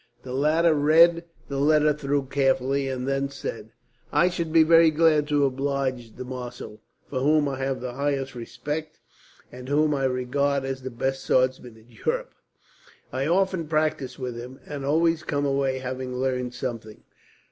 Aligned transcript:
The 0.23 0.33
latter 0.33 0.73
read 0.73 1.25
the 1.47 1.59
letter 1.59 1.93
through 1.93 2.25
carefully, 2.25 2.87
and 2.87 3.07
then 3.07 3.29
said: 3.29 3.69
"I 4.11 4.29
should 4.29 4.51
be 4.51 4.63
very 4.63 4.89
glad 4.89 5.27
to 5.27 5.45
oblige 5.45 6.15
the 6.15 6.25
marshal, 6.25 6.81
for 7.07 7.19
whom 7.19 7.47
I 7.47 7.59
have 7.59 7.81
the 7.81 7.93
highest 7.93 8.33
respect, 8.33 8.99
and 9.51 9.69
whom 9.69 9.93
I 9.93 10.05
regard 10.05 10.65
as 10.65 10.81
the 10.81 10.89
best 10.89 11.23
swordsman 11.23 11.77
in 11.77 11.89
Europe. 12.03 12.33
I 13.13 13.27
often 13.27 13.67
practise 13.67 14.17
with 14.17 14.35
him, 14.35 14.59
and 14.65 14.83
always 14.83 15.21
come 15.21 15.45
away 15.45 15.77
having 15.77 16.15
learned 16.15 16.55
something. 16.55 17.03